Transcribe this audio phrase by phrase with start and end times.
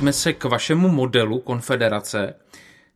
[0.00, 2.34] Vraťme se k vašemu modelu konfederace.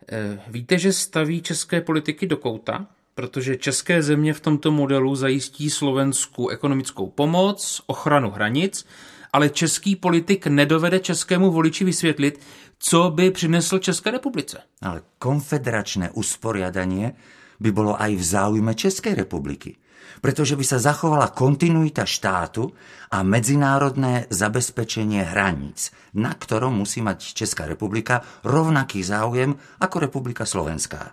[0.09, 2.87] Eh, víte, že staví české politiky do kouta?
[3.15, 8.87] Protože české země v tomto modelu zajistí Slovensku ekonomickou pomoc, ochranu hranic,
[9.33, 12.41] ale český politik nedovede českému voliči vysvětlit,
[12.79, 14.59] co by přinesl České republice.
[14.83, 17.13] Ale konfederačné usporiadanie
[17.61, 19.77] by bylo aj v záujme České republiky
[20.25, 22.73] pretože by sa zachovala kontinuita štátu
[23.13, 31.13] a medzinárodné zabezpečenie hraníc, na ktorom musí mať Česká republika rovnaký záujem ako Republika Slovenská.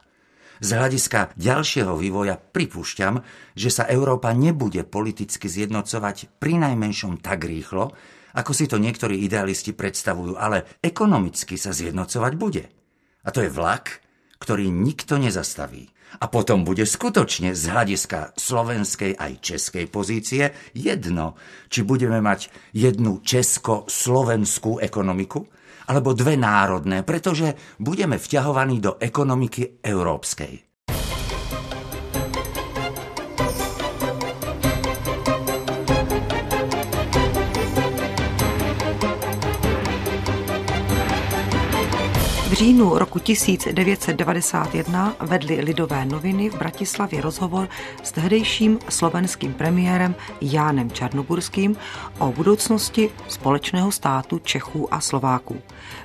[0.62, 3.26] Z hľadiska ďalšieho vývoja pripúšťam,
[3.58, 7.90] že sa Európa nebude politicky zjednocovať pri najmenšom tak rýchlo,
[8.38, 12.70] ako si to niektorí idealisti predstavujú, ale ekonomicky sa zjednocovať bude.
[13.26, 14.06] A to je vlak,
[14.42, 21.40] ktorý nikto nezastaví a potom bude skutočne z hľadiska slovenskej aj českej pozície jedno,
[21.72, 25.48] či budeme mať jednu česko-slovenskú ekonomiku,
[25.88, 30.71] alebo dve národné, pretože budeme vťahovaní do ekonomiky európskej.
[42.62, 47.70] Říjnu roku 1991 vedly Lidové noviny v Bratislavě rozhovor
[48.04, 51.76] s tehdejším slovenským premiérem Jánem Čarnogurským
[52.20, 55.62] o budoucnosti společného státu Čechů a Slováků.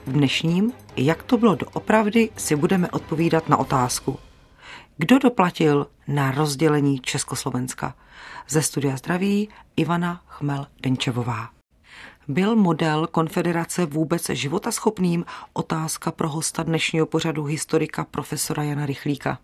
[0.07, 4.19] V dnešním, jak to bylo doopravdy, si budeme odpovídat na otázku.
[4.97, 7.95] Kdo doplatil na rozdělení Československa?
[8.49, 11.56] Ze studia zdraví Ivana Chmel-Denčevová.
[12.28, 15.25] Byl model konfederace vůbec životaschopným?
[15.53, 19.38] Otázka pro hosta dnešního pořadu historika profesora Jana Rychlíka.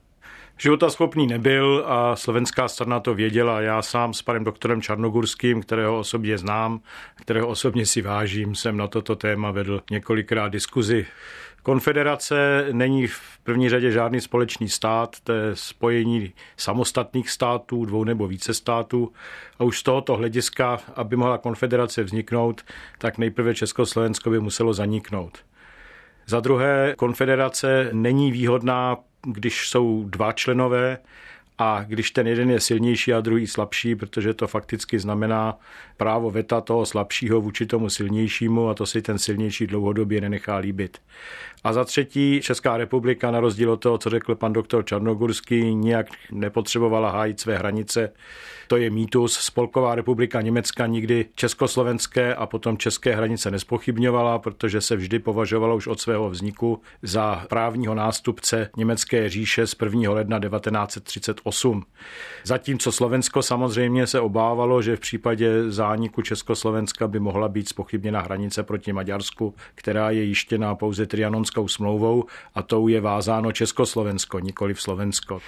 [0.58, 3.60] Životaschopný nebyl a slovenská strana to věděla.
[3.60, 6.80] Já sám s panem doktorem Čarnogurským, kterého osobně znám,
[7.14, 11.06] kterého osobně si vážím, jsem na toto téma vedl několikrát diskuzi.
[11.62, 18.26] Konfederace není v první řadě žádný společný stát, to je spojení samostatných států, dvou nebo
[18.28, 19.12] více států.
[19.58, 22.62] A už z tohoto hlediska, aby mohla konfederace vzniknout,
[22.98, 25.38] tak nejprve Československo by muselo zaniknout.
[26.26, 28.96] Za druhé, konfederace není výhodná,
[29.26, 30.98] když jsou dva členové,
[31.58, 35.58] a když ten jeden je silnější a druhý slabší, protože to fakticky znamená
[35.96, 40.98] právo veta toho slabšího vůči tomu silnějšímu a to si ten silnější dlouhodobě nenechá líbit.
[41.64, 46.06] A za třetí, Česká republika, na rozdíl od toho, co řekl pan doktor Čarnogurský, nijak
[46.30, 48.12] nepotřebovala hájit své hranice.
[48.68, 49.34] To je mýtus.
[49.34, 55.86] Spolková republika Německa nikdy československé a potom české hranice nespochybňovala, protože se vždy považovala už
[55.86, 60.12] od svého vzniku za právního nástupce německé říše z 1.
[60.12, 61.51] ledna 1938.
[62.44, 68.62] Zatímco Slovensko samozřejmě se obávalo, že v případě zániku Československa by mohla být spochybněna hranice
[68.62, 72.24] proti Maďarsku, která je jištěná pouze trianonskou smlouvou
[72.54, 75.40] a tou je vázáno Československo, nikoli v Slovensko.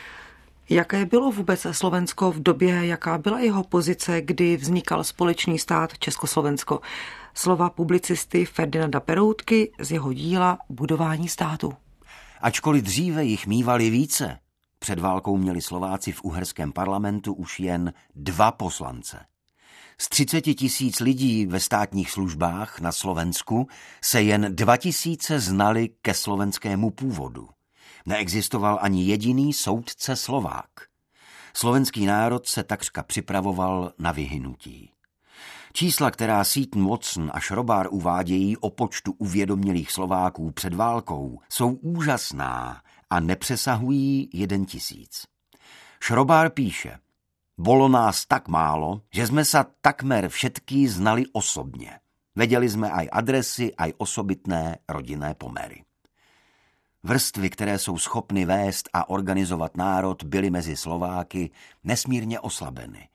[0.68, 6.80] Jaké bylo vůbec Slovensko v době, jaká byla jeho pozice, kdy vznikal společný stát Československo?
[7.34, 11.72] Slova publicisty Ferdinanda Peroutky z jeho díla Budování státu.
[12.40, 14.38] Ačkoliv dříve jich mývali více,
[14.84, 19.26] před válkou měli Slováci v uherském parlamentu už jen dva poslance.
[19.98, 23.68] Z 30 tisíc lidí ve státních službách na Slovensku
[24.02, 27.48] se jen 2 tisíce znali ke slovenskému původu.
[28.06, 30.70] Neexistoval ani jediný soudce Slovák.
[31.54, 34.90] Slovenský národ se takřka připravoval na vyhynutí.
[35.72, 42.80] Čísla, která Seaton Watson a Šrobár uvádějí o počtu uvědomělých Slováků před válkou, jsou úžasná
[43.14, 45.26] a nepřesahují jeden tisíc.
[46.02, 46.98] Šrobár píše,
[47.54, 52.02] bolo nás tak málo, že sme sa takmer všetký znali osobně.
[52.34, 55.86] Vedeli jsme aj adresy, aj osobitné rodinné pomery.
[57.02, 61.50] Vrstvy, které jsou schopny vést a organizovat národ, byly mezi Slováky
[61.84, 63.08] nesmírně oslabeny.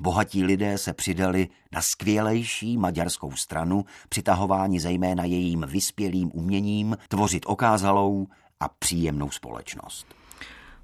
[0.00, 8.26] Bohatí lidé se přidali na skvělejší maďarskou stranu, přitahování zejména jejím vyspělým uměním tvořit okázalou
[8.60, 10.06] a příjemnou společnost.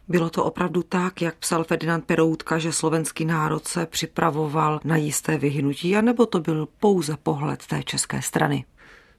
[0.08, 5.38] Bylo to opravdu tak, jak psal Ferdinand Peroutka, že slovenský národ se připravoval na jisté
[5.38, 8.64] vyhnutí, anebo to byl pouze pohled té české strany?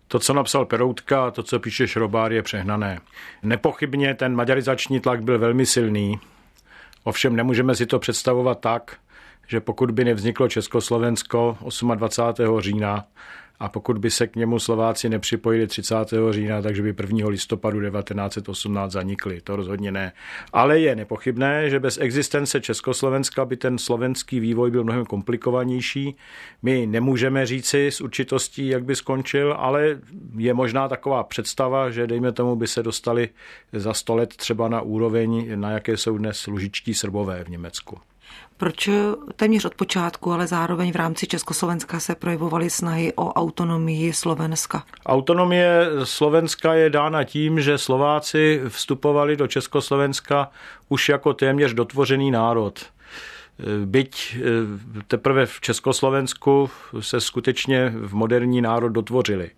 [0.07, 2.99] To, co napsal Peroutka a to, co píše Šrobár, je přehnané.
[3.43, 6.19] Nepochybně ten maďarizační tlak byl velmi silný,
[7.03, 8.97] ovšem nemůžeme si to představovat tak,
[9.47, 11.57] že pokud by nevzniklo Československo
[11.95, 12.59] 28.
[12.59, 13.05] října
[13.59, 15.95] a pokud by se k němu Slováci nepřipojili 30.
[16.29, 17.27] října, takže by 1.
[17.27, 19.41] listopadu 1918 zanikli.
[19.41, 20.11] To rozhodně ne.
[20.53, 26.15] Ale je nepochybné, že bez existence Československa by ten slovenský vývoj byl mnohem komplikovanější.
[26.61, 29.99] My nemůžeme říci s určitostí, jak by skončil, ale
[30.37, 33.29] je možná taková představa, že dejme tomu by se dostali
[33.73, 37.97] za sto let třeba na úroveň, na jaké jsou dnes lužičtí srbové v Německu.
[38.57, 38.89] Proč
[39.35, 44.83] téměř od počátku, ale zároveň v rámci Československa se projevovaly snahy o autonomii Slovenska?
[45.05, 50.51] Autonomie Slovenska je dána tím, že Slováci vstupovali do Československa
[50.89, 52.79] už jako téměř dotvořený národ.
[53.85, 54.41] Byť eh,
[55.07, 56.69] teprve v Československu
[56.99, 59.51] se skutečně v moderní národ dotvořili.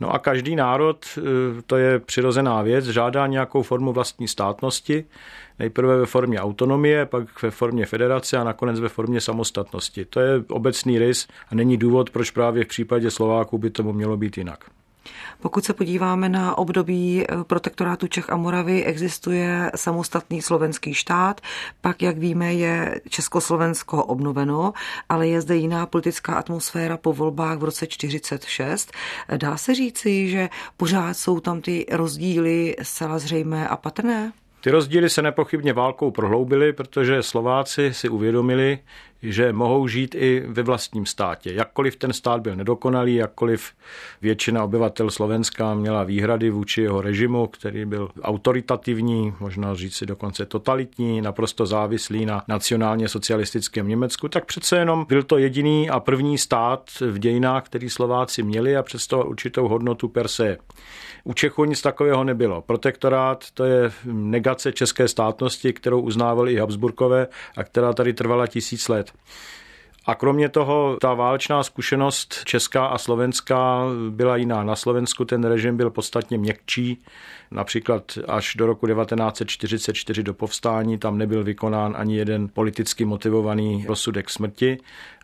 [0.00, 1.22] No a každý národ, eh,
[1.66, 5.04] to je přirozená věc, žádá nějakou formu vlastní státnosti,
[5.58, 10.04] nejprve ve formě autonomie, pak ve formě federace a nakonec ve formě samostatnosti.
[10.04, 14.16] To je obecný rys a není důvod, proč právě v případě Slováků by tomu mělo
[14.16, 14.64] být jinak.
[15.40, 21.40] Pokud se podíváme na období eh, protektorátu Čech a Moravy, existuje samostatný slovenský štát,
[21.80, 24.72] pak, jak víme, je Československo obnoveno,
[25.08, 28.92] ale je zde jiná politická atmosféra po volbách v roce 46.
[29.36, 34.32] Dá se říci, že pořád jsou tam ty rozdíly zcela zřejmé a patrné?
[34.60, 38.78] Ty rozdíly se nepochybně válkou prohloubily, protože Slováci si uvědomili,
[39.22, 41.52] že mohou žít i ve vlastním státě.
[41.52, 43.72] Jakkoliv ten stát byl nedokonalý, jakkoliv
[44.22, 50.46] většina obyvatel Slovenska měla výhrady vůči jeho režimu, který byl autoritativní, možná říct si dokonce
[50.46, 56.38] totalitní, naprosto závislý na nacionálně socialistickém Německu, tak přece jenom byl to jediný a první
[56.38, 60.56] stát v dějinách, který Slováci měli a představoval určitou hodnotu per se.
[61.24, 62.62] U Čechů nic takového nebylo.
[62.62, 68.88] Protektorát to je negace české státnosti, kterou uznávali i Habsburkové a která tady trvala tisíc
[68.88, 69.05] let.
[70.06, 74.64] A kromě toho ta válečná zkušenost česká a slovenská byla jiná.
[74.64, 77.02] Na Slovensku ten režim byl podstatně měkčí,
[77.50, 84.30] například až do roku 1944 do povstání tam nebyl vykonán ani jeden politicky motivovaný rozsudek
[84.30, 84.78] smrti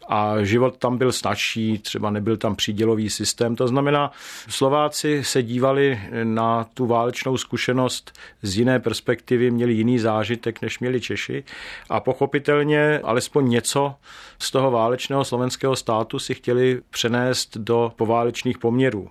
[0.08, 3.56] a život tam byl snažší, třeba nebyl tam přídělový systém.
[3.56, 4.12] To znamená,
[4.48, 8.12] Slováci se dívali na tu válečnou zkušenost
[8.42, 11.44] z jiné perspektivy, měli jiný zážitek, než měli Češi
[11.90, 13.94] a pochopitelně alespoň něco
[14.38, 19.10] z toho válečného slovenského státu si chtěli přenést do poválečných poměrů.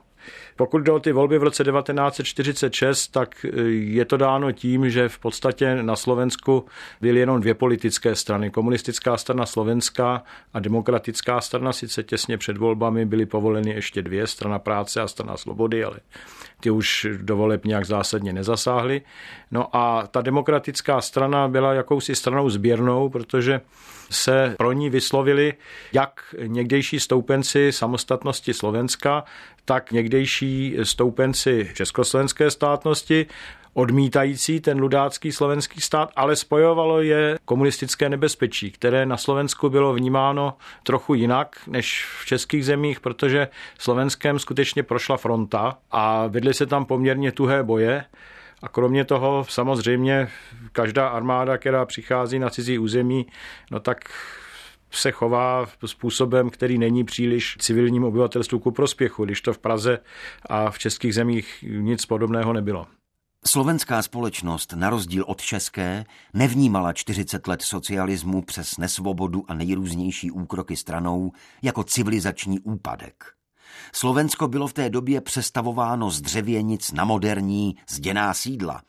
[0.56, 5.10] Pokud jde o ty volby v roce 1946, tak e, je to dáno tím, že
[5.10, 6.66] v podstatě na Slovensku
[7.02, 8.50] byly jenom dvě politické strany.
[8.50, 10.24] Komunistická strana Slovenska
[10.54, 15.38] a demokratická strana, sice těsně před volbami byly povoleny ještě dvě, strana práce a strana
[15.38, 16.00] svobody, ale
[16.60, 19.02] ty už do voleb nějak zásadně nezasáhly.
[19.52, 23.62] No a ta demokratická strana byla jakousi stranou sběrnou, protože
[24.10, 25.54] se pro ní vyslovili
[25.94, 29.24] jak někdejší stoupenci samostatnosti Slovenska,
[29.66, 33.26] tak někdejší stoupenci československé státnosti,
[33.74, 40.58] odmítající ten ludácký slovenský stát, ale spojovalo je komunistické nebezpečí, které na Slovensku bylo vnímáno
[40.84, 43.48] trochu jinak než v českých zemích, protože
[43.80, 48.06] Slovenskem skutečně prošla fronta a vedly se tam poměrně tuhé boje.
[48.62, 50.30] A kromě toho samozřejmě
[50.72, 53.26] každá armáda, která přichází na cizí území,
[53.72, 53.98] no tak
[54.92, 60.00] se chová způsobem, který není příliš civilním obyvatelstvu ku prospěchu, když to v Praze
[60.50, 62.88] a v českých zemích nic podobného nebylo.
[63.46, 70.76] Slovenská společnost, na rozdíl od české, nevnímala 40 let socialismu přes nesvobodu a nejrůznější úkroky
[70.76, 71.32] stranou
[71.62, 73.24] jako civilizační úpadek.
[73.94, 78.82] Slovensko bylo v té době přestavováno z dřevěnic na moderní zděná sídla.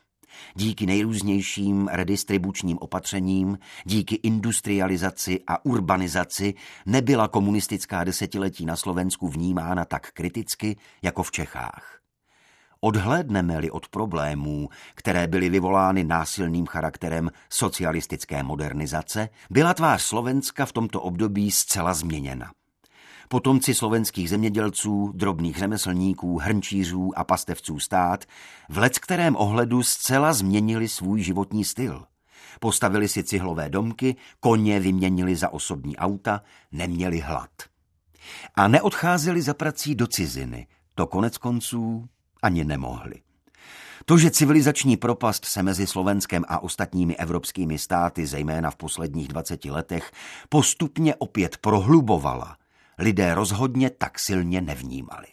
[0.55, 6.53] Díky nejrůznějším redistribučním opatřením, díky industrializaci a urbanizaci
[6.85, 11.99] nebyla komunistická desetiletí na Slovensku vnímána tak kriticky jako v Čechách.
[12.85, 21.01] Odhlédneme-li od problémů, které byly vyvolány násilným charakterem socialistické modernizace, byla tvář Slovenska v tomto
[21.01, 22.51] období zcela změněna.
[23.33, 28.25] Potomci slovenských zemědělců, drobných řemeslníků, hrnčířů a pastevců stát
[28.69, 32.05] v lec kterém ohledu zcela změnili svůj životní styl.
[32.59, 37.49] Postavili si cihlové domky, koně vyměnili za osobní auta, neměli hlad.
[38.55, 42.09] A neodcházeli za prací do ciziny, to konec konců
[42.41, 43.15] ani nemohli.
[44.05, 49.65] To, že civilizační propast se mezi Slovenskem a ostatními evropskými státy, zejména v posledních 20
[49.65, 50.11] letech,
[50.49, 52.57] postupně opět prohlubovala,
[52.97, 55.27] lidé rozhodně tak silně nevnímali.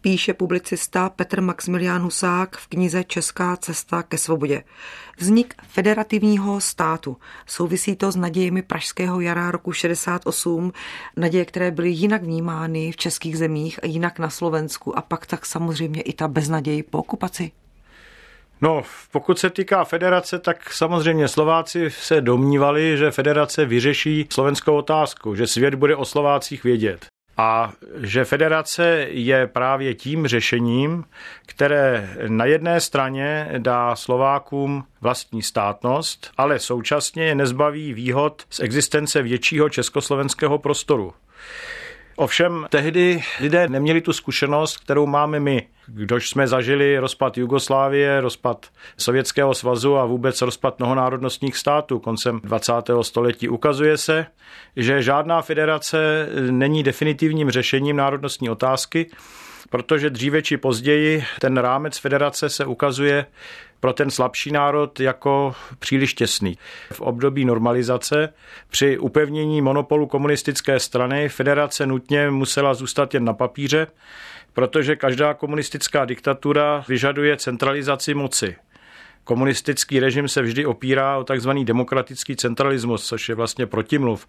[0.00, 4.64] píše publicista Petr Maximilián Husák v knize Česká cesta ke svobodě.
[5.18, 7.16] Vznik federativního státu.
[7.46, 10.72] Souvisí to s nadějemi Pražského jara roku 68,
[11.16, 15.46] naděje, které byly jinak vnímány v českých zemích a jinak na Slovensku a pak tak
[15.46, 17.52] samozřejmě i ta beznaděj po okupaci.
[18.60, 25.34] No, pokud se týká federace, tak samozřejmě Slováci se domnívali, že federace vyřeší slovenskou otázku,
[25.34, 27.06] že svět bude o Slovácích vědět.
[27.36, 31.04] A že federace je právě tím řešením,
[31.46, 39.22] které na jedné straně dá Slovákům vlastní státnost, ale současně je nezbaví výhod z existence
[39.22, 41.14] většího československého prostoru.
[42.18, 45.68] Ovšem tehdy lidé neměli tu zkušenost, kterou máme my.
[45.86, 52.72] Kdož jsme zažili rozpad Jugoslávie, rozpad Sovětského svazu a vůbec rozpad mnohonárodnostních států koncem 20.
[53.02, 54.26] století, ukazuje se,
[54.76, 59.10] že žádná federace není definitivním řešením národnostní otázky,
[59.70, 63.26] protože dříve či později ten rámec federace se ukazuje
[63.80, 66.58] pro ten slabší národ jako příliš těsný.
[66.92, 68.32] V období normalizace
[68.70, 73.86] při upevnění monopolu komunistické strany federace nutně musela zůstat jen na papíře,
[74.52, 78.56] protože každá komunistická diktatura vyžaduje centralizaci moci.
[79.24, 84.26] Komunistický režim se vždy opírá o takzvaný demokratický centralismus, což je vlastně protimluv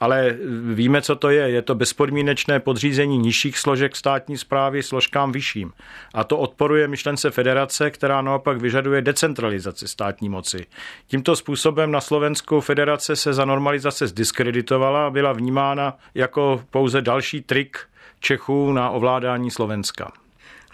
[0.00, 0.36] ale
[0.74, 1.50] víme, co to je.
[1.50, 5.72] Je to bezpodmínečné podřízení nižších složek státní zprávy složkám vyšším.
[6.14, 10.66] A to odporuje myšlence federace, která naopak vyžaduje decentralizaci státní moci.
[11.06, 17.40] Tímto způsobem na Slovensku federace se za normalizace zdiskreditovala a byla vnímána jako pouze další
[17.40, 17.78] trik
[18.20, 20.12] Čechů na ovládání Slovenska.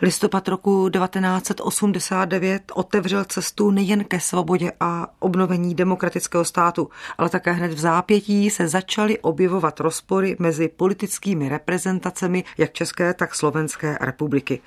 [0.02, 7.72] Listopad roku 1989 otevřel cestu nejen ke svobodě a obnovení demokratického státu, ale také hned
[7.72, 14.60] v zápětí se začaly objevovat rozpory mezi politickými reprezentacemi jak České, tak Slovenské republiky.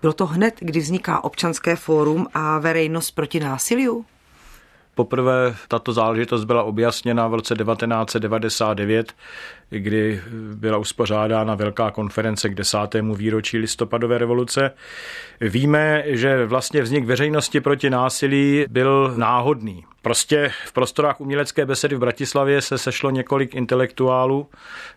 [0.00, 4.04] Bylo to hned, kdy vzniká občanské fórum a veřejnost proti násiliu?
[4.94, 9.12] Poprvé tato záležitost byla objasněna v roce 1999,
[9.70, 10.22] kdy
[10.54, 14.70] byla uspořádána velká konference k desátému výročí listopadové revoluce.
[15.40, 19.84] Víme, že vlastně vznik veřejnosti proti násilí byl náhodný.
[20.02, 24.48] Prostě v prostorách umělecké besedy v Bratislavě se sešlo několik intelektuálů,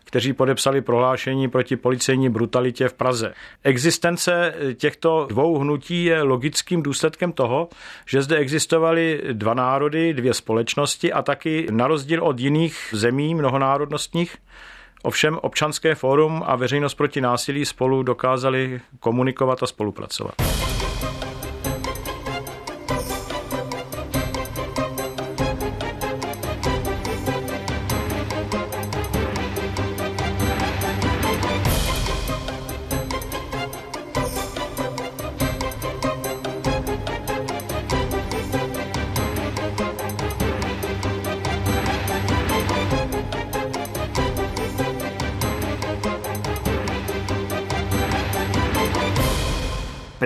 [0.04, 3.34] kteří podepsali prohlášení proti policejní brutalitě v Praze.
[3.64, 7.68] Existence těchto dvou hnutí je logickým důsledkem toho,
[8.06, 14.36] že zde existovaly dva národy, dvě společnosti a taky na rozdíl od jiných zemí mnohonárodnostních
[15.02, 20.34] Ovšem občanské fórum a veřejnost proti násilí spolu dokázali komunikovat a spolupracovat.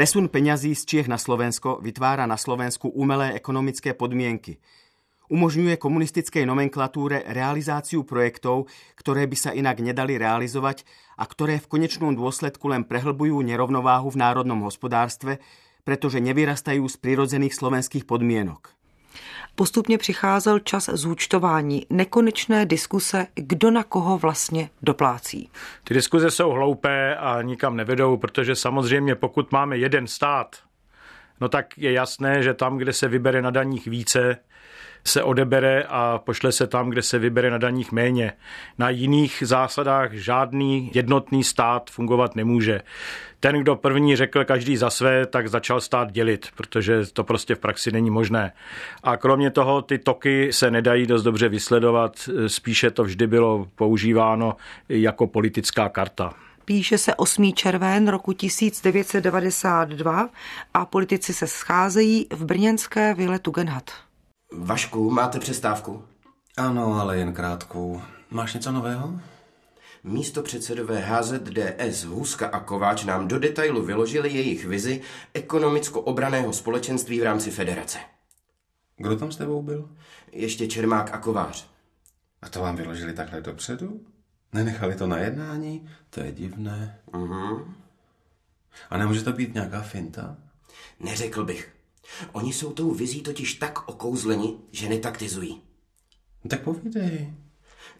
[0.00, 4.57] Presun peňazí z Čiech na Slovensko vytvára na Slovensku umelé ekonomické podmienky.
[5.28, 10.88] Umožňuje komunistickej nomenklatúre realizáciu projektov, ktoré by sa inak nedali realizovať
[11.21, 15.37] a ktoré v konečnom dôsledku len prehlbujú nerovnováhu v národnom hospodárstve,
[15.85, 18.79] pretože nevyrastajú z prirodzených slovenských podmienok.
[19.54, 25.50] Postupně přicházel čas zúčtování, nekonečné diskuse, kdo na koho vlastně doplácí.
[25.85, 30.57] Ty diskuze jsou hloupé a nikam nevedou, protože samozřejmě pokud máme jeden stát,
[31.40, 34.37] no tak je jasné, že tam, kde se vybere na daních více,
[35.04, 38.32] se odebere a pošle se tam, kde se vybere na daních méně.
[38.78, 42.80] Na jiných zásadách žádný jednotný stát fungovat nemůže.
[43.40, 47.59] Ten, kdo první řekl každý za své, tak začal stát dělit, protože to prostě v
[47.59, 48.52] praxi není možné.
[49.02, 54.56] A kromě toho ty toky se nedají dost dobře vysledovat, spíše to vždy bylo používáno
[54.88, 56.35] jako politická karta.
[56.70, 57.52] Píše se 8.
[57.52, 60.30] červen roku 1992
[60.74, 63.90] a politici se scházejí v brněnské vile Tugendhat.
[64.52, 66.04] Vašku, máte přestávku?
[66.56, 68.02] Ano, ale jen krátkou.
[68.30, 69.20] Máš něco nového?
[70.04, 75.00] Místo předsedové HZDS Hůzka a Kováč nám do detailu vyložili jejich vizi
[75.34, 77.98] ekonomicko-obraného společenství v rámci federace.
[78.96, 79.90] Kdo tam s tebou byl?
[80.32, 81.70] Ještě Čermák a Kovář.
[82.42, 84.00] A to vám vyložili takhle dopředu?
[84.52, 85.88] Nenechali to na jednání?
[86.11, 86.99] To je divné.
[87.12, 87.75] Uh-huh.
[88.90, 90.37] A nemůže to být nějaká finta?
[91.00, 91.73] Neřekl bych.
[92.33, 95.62] Oni jsou tou vizí totiž tak okouzleni, že netaktizují.
[96.45, 97.35] No tak povídej.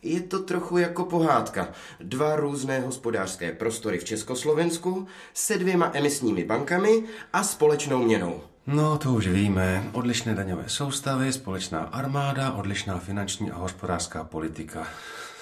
[0.03, 1.69] Je to trochu jako pohádka.
[2.01, 8.41] Dva různé hospodářské prostory v Československu se dvěma emisními bankami a společnou měnou.
[8.67, 9.91] No, to už víme.
[9.93, 14.87] Odlišné daňové soustavy, společná armáda, odlišná finanční a hospodářská politika.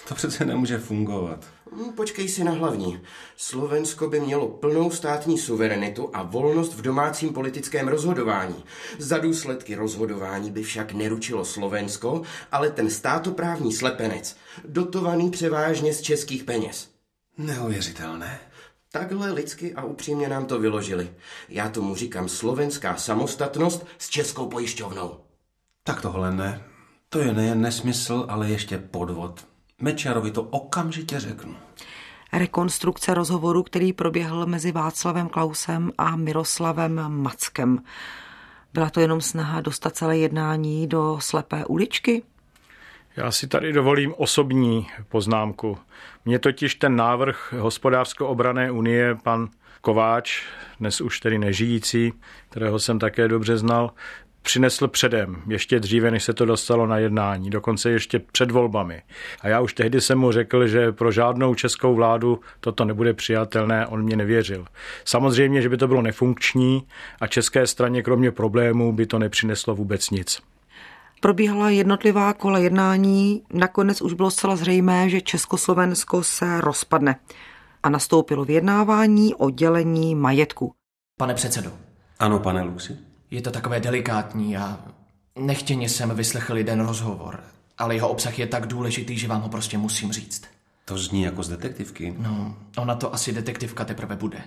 [0.08, 1.46] To přece nemůže fungovat.
[1.72, 3.00] Hm, Počkej si na hlavní.
[3.36, 8.64] Slovensko by mělo plnou státní suverenitu a volnost v domácím politickém rozhodování.
[8.98, 12.22] Za důsledky rozhodování by však neručilo Slovensko,
[12.52, 16.90] ale ten státoprávní slepenec, dotovaný převážně z českých peněz.
[17.38, 18.40] Neuvěřitelné.
[18.92, 21.10] Takhle lidsky a upřímně nám to vyložili.
[21.48, 25.20] Já tomu říkám slovenská samostatnost s českou pojišťovnou.
[25.84, 26.62] Tak tohle ne.
[27.08, 29.44] To je nejen nesmysl, ale ještě podvod.
[29.82, 31.56] Mečarovi to okamžitě řeknu.
[32.32, 37.82] Rekonstrukce rozhovoru, který proběhl mezi Václavem Klausem a Miroslavem Mackem.
[38.74, 42.22] Byla to jenom snaha dostat celé jednání do slepé uličky?
[43.16, 45.78] Já si tady dovolím osobní poznámku.
[46.24, 49.48] Mně totiž ten návrh hospodářsko-obrané unie pan
[49.80, 50.42] Kováč,
[50.80, 52.12] dnes už tedy nežijící,
[52.48, 53.90] kterého jsem také dobře znal,
[54.48, 59.02] přinesl předem, ještě dříve, než se to dostalo na jednání, dokonce ještě před volbami.
[59.40, 63.86] A já už tehdy jsem mu řekl, že pro žádnou českou vládu toto nebude přijatelné,
[63.86, 64.64] on mě nevěřil.
[65.04, 66.82] Samozřejmě, že by to bylo nefunkční
[67.20, 70.42] a české straně kromě problémů by to nepřineslo vůbec nic.
[71.20, 77.16] Probíhala jednotlivá kola jednání, nakonec už bylo zcela zřejmé, že Československo se rozpadne
[77.82, 80.72] a nastoupilo vyjednávání o dělení majetku.
[81.18, 81.72] Pane předsedo,
[82.18, 83.07] Ano, pane Luxi?
[83.30, 84.78] Je to takové delikátní a
[85.38, 87.40] nechtěně jsem vyslechl jeden rozhovor,
[87.78, 90.42] ale jeho obsah je tak důležitý, že vám ho prostě musím říct.
[90.84, 92.14] To zní jako z detektivky.
[92.18, 94.40] No, ona to asi detektivka teprve bude.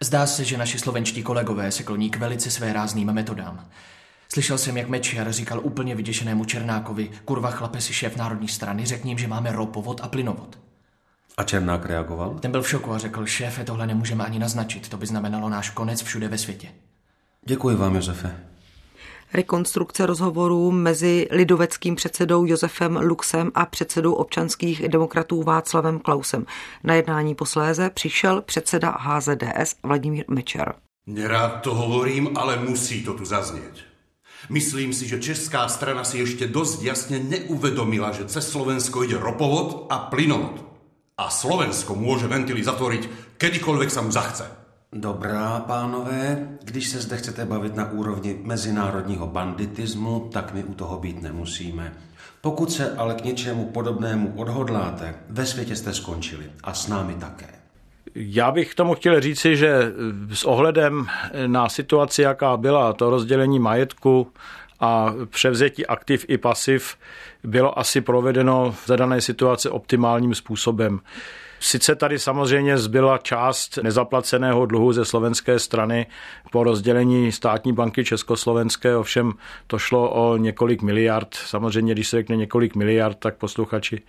[0.00, 3.68] Zdá se, že naši slovenští kolegové se kloní k velice své rázným metodám.
[4.32, 9.10] Slyšel jsem, jak Mečiar říkal úplně vyděšenému Černákovi, kurva chlape si šéf národní strany, řekni
[9.10, 10.58] jim, že máme ropovod a plynovod.
[11.36, 12.38] A Černák reagoval?
[12.38, 15.70] Ten byl v šoku a řekl, šéfe, tohle nemůžeme ani naznačit, to by znamenalo náš
[15.70, 16.68] konec všude ve světě.
[17.46, 18.36] Děkuji vám, Josefe.
[19.34, 26.46] Rekonstrukce rozhovorů mezi lidoveckým předsedou Josefem Luxem a předsedou občanských demokratů Václavem Klausem.
[26.84, 30.74] Na jednání posléze přišel předseda HZDS Vladimír Mečer.
[31.06, 33.84] Nerád to hovorím, ale musí to tu zaznieť.
[34.50, 39.86] Myslím si, že česká strana si ešte dosť jasne neuvedomila, že cez Slovensko ide ropovod
[39.90, 40.62] a plynovod.
[41.18, 44.65] A Slovensko môže ventily zatvoriť kedykoľvek sa mu zachce.
[44.92, 50.98] Dobrá, pánové, když se zde chcete bavit na úrovni mezinárodního banditismu, tak my u toho
[50.98, 51.92] být nemusíme.
[52.40, 57.46] Pokud se ale k něčemu podobnému odhodláte, ve světě jste skončili a s námi také.
[58.14, 59.92] Já bych tomu chtěl říci, že
[60.32, 61.06] s ohledem
[61.46, 64.32] na situaci, jaká byla, to rozdělení majetku
[64.80, 66.96] a převzetí aktiv i pasiv
[67.44, 71.00] bylo asi provedeno v zadané situaci optimálním způsobem.
[71.60, 76.06] Sice tady samozřejmě zbyla část nezaplaceného dluhu ze slovenské strany
[76.52, 79.32] po rozdělení státní banky Československé, ovšem
[79.66, 81.34] to šlo o několik miliard.
[81.34, 84.02] Samozřejmě, když se řekne několik miliard, tak posluchači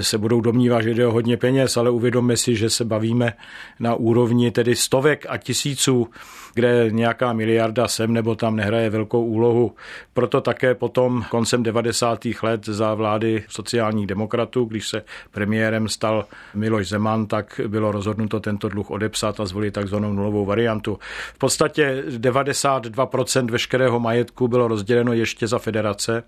[0.00, 3.32] se budou domnívat, že jde o hodně peněz, ale uvědomme si, že se bavíme
[3.80, 6.08] na úrovni tedy stovek a tisíců,
[6.54, 9.74] kde nějaká miliarda sem nebo tam nehraje velkou úlohu.
[10.14, 12.20] Proto také potom koncem 90.
[12.42, 18.68] let za vlády sociálních demokratů, když se premiérem stal Miloš Zeman, tak bylo rozhodnuto tento
[18.68, 20.98] dluh odepsat a zvolit takzvanou nulovou variantu.
[21.34, 26.22] V podstatě 92% veškerého majetku bylo rozděleno ještě za federace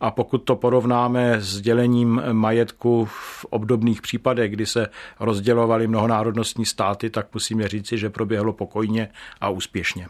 [0.00, 4.88] a pokud to porovnáme s dělením majetku v obdobných případech, kdy se
[5.20, 9.08] rozdělovaly mnohonárodnostní státy, tak musíme říci, že proběhlo pokojně
[9.40, 10.06] a úspěšně.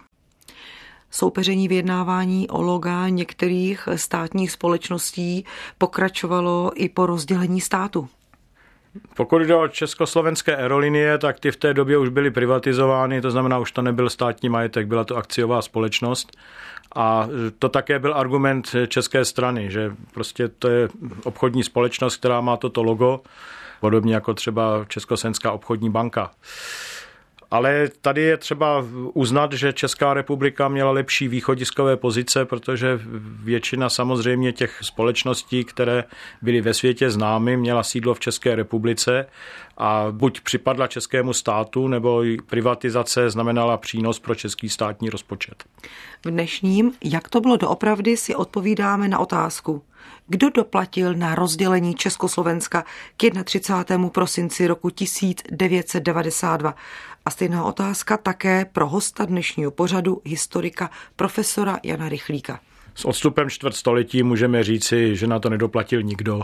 [1.11, 5.45] Soupeření vyjednávání o loga některých státních společností
[5.79, 8.09] pokračovalo i po rozdělení státu.
[9.17, 13.59] Pokud jde o československé aerolinie, tak ty v té době už byly privatizovány, to znamená,
[13.59, 16.37] už to nebyl státní majetek, byla to akciová společnost.
[16.97, 20.89] A to také byl argument české strany, že prostě to je
[21.25, 23.21] obchodní společnost, která má toto logo,
[23.81, 26.31] podobně jako třeba Československá obchodní banka.
[27.51, 28.85] Ale tady je třeba
[29.15, 33.01] uznat, že Česká republika měla lepší východiskové pozice, protože
[33.45, 36.05] většina samozřejmě těch společností, které
[36.43, 39.27] byly ve světě známy, měla sídlo v České republice
[39.79, 45.65] a buď připadla českému státu, nebo privatizace znamenala přínos pro český státní rozpočet.
[46.25, 49.83] V dnešním, jak to bylo doopravdy, si odpovídáme na otázku.
[50.29, 52.85] Kdo doplatil na rozdělení Československa
[53.17, 54.09] k 31.
[54.09, 56.75] prosinci roku 1992?
[57.25, 62.61] A stejná otázka také pro hosta dnešního pořadu, historika profesora Jana Rychlíka.
[62.95, 66.43] S odstupem čtvrt století můžeme říci, že na to nedoplatil nikdo.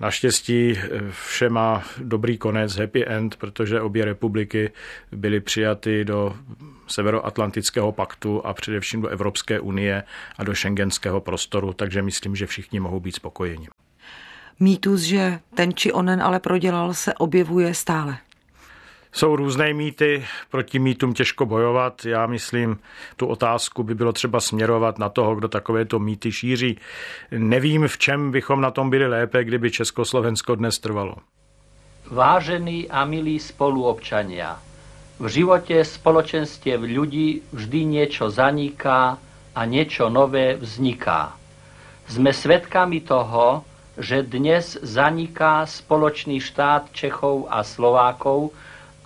[0.00, 0.78] Naštěstí
[1.10, 4.70] vše má dobrý konec, happy end, protože obě republiky
[5.12, 6.36] byly přijaty do
[6.86, 10.02] Severoatlantického paktu a především do Evropské unie
[10.38, 13.68] a do šengenského prostoru, takže myslím, že všichni mohou být spokojeni.
[14.60, 18.18] Mýtus, že ten či onen ale prodělal, se objevuje stále.
[19.16, 22.04] Jsou různé mýty, proti mýtům těžko bojovat.
[22.04, 22.78] Já myslím,
[23.16, 26.78] tu otázku by bylo třeba směrovat na toho, kdo takovéto mýty šíří.
[27.30, 31.16] Nevím, v čem bychom na tom byli lépe, kdyby Československo dnes trvalo.
[32.10, 34.60] Vážení a milí spoluobčania,
[35.18, 39.16] v živote spoločenstiev ľudí vždy niečo zaniká
[39.56, 41.32] a niečo nové vzniká.
[42.04, 43.64] Sme svedkami toho,
[43.96, 48.52] že dnes zaniká spoločný štát Čechov a Slovákov,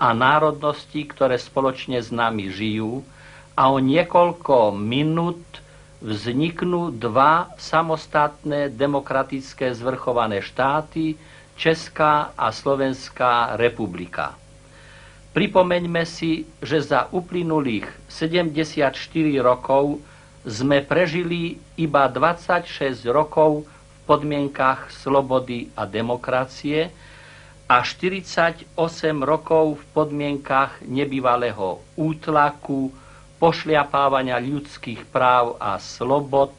[0.01, 3.05] a národností, ktoré spoločne s nami žijú
[3.53, 5.61] a o niekoľko minút
[6.01, 11.21] vzniknú dva samostatné demokratické zvrchované štáty,
[11.61, 14.33] Česká a Slovenská republika.
[15.37, 18.97] Pripomeňme si, že za uplynulých 74
[19.45, 20.01] rokov
[20.49, 26.89] sme prežili iba 26 rokov v podmienkach slobody a demokracie,
[27.71, 28.67] a 48
[29.23, 32.91] rokov v podmienkach nebývalého útlaku,
[33.39, 36.51] pošliapávania ľudských práv a slobod,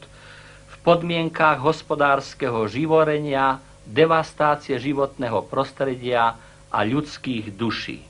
[0.72, 6.32] v podmienkach hospodárskeho živorenia, devastácie životného prostredia
[6.72, 8.00] a ľudských duší.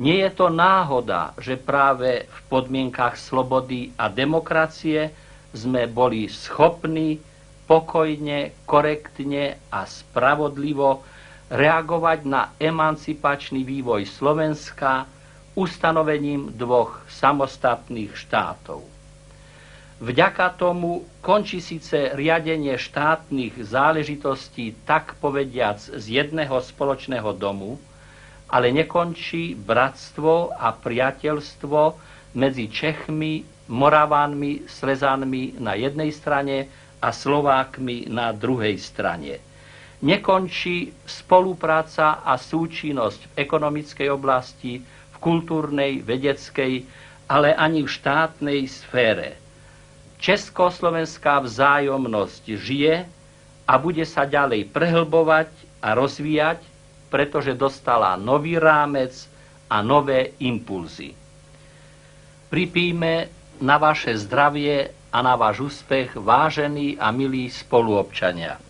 [0.00, 5.12] Nie je to náhoda, že práve v podmienkach slobody a demokracie
[5.52, 7.20] sme boli schopní
[7.68, 11.04] pokojne, korektne a spravodlivo
[11.46, 15.06] reagovať na emancipačný vývoj Slovenska
[15.54, 18.82] ustanovením dvoch samostatných štátov.
[19.96, 27.80] Vďaka tomu končí síce riadenie štátnych záležitostí tak povediac z jedného spoločného domu,
[28.52, 31.80] ale nekončí bratstvo a priateľstvo
[32.36, 33.40] medzi Čechmi,
[33.72, 36.68] Moravánmi, Slezánmi na jednej strane
[37.00, 39.45] a Slovákmi na druhej strane
[40.04, 46.84] nekončí spolupráca a súčinnosť v ekonomickej oblasti, v kultúrnej, vedeckej,
[47.26, 49.40] ale ani v štátnej sfére.
[50.20, 53.04] Československá vzájomnosť žije
[53.68, 55.50] a bude sa ďalej prehlbovať
[55.84, 56.60] a rozvíjať,
[57.12, 59.12] pretože dostala nový rámec
[59.68, 61.12] a nové impulzy.
[62.46, 63.28] Pripíme
[63.60, 68.60] na vaše zdravie a na váš úspech, vážení a milí spoluobčania.